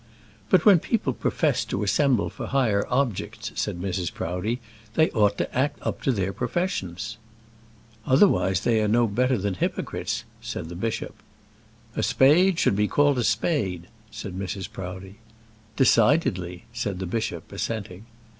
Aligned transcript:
"But 0.49 0.65
when 0.65 0.79
people 0.79 1.13
profess 1.13 1.63
to 1.65 1.83
assemble 1.83 2.31
for 2.31 2.47
higher 2.47 2.87
objects," 2.89 3.51
said 3.53 3.79
Mrs. 3.79 4.11
Proudie, 4.11 4.59
"they 4.95 5.11
ought 5.11 5.37
to 5.37 5.55
act 5.55 5.77
up 5.85 6.01
to 6.01 6.11
their 6.11 6.33
professions." 6.33 7.17
"Otherwise 8.07 8.61
they 8.61 8.81
are 8.81 8.87
no 8.87 9.05
better 9.05 9.37
than 9.37 9.53
hypocrites," 9.53 10.23
said 10.41 10.69
the 10.69 10.75
bishop. 10.75 11.13
"A 11.95 12.01
spade 12.01 12.57
should 12.57 12.75
be 12.75 12.87
called 12.87 13.19
a 13.19 13.23
spade," 13.23 13.89
said 14.09 14.33
Mrs. 14.33 14.71
Proudie. 14.71 15.17
"Decidedly," 15.75 16.63
said 16.73 16.97
the 16.97 17.05
bishop, 17.05 17.51
assenting. 17.51 18.07